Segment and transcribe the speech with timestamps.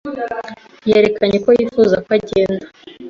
[0.89, 2.65] Yerekanye ko yifuza ko agenda.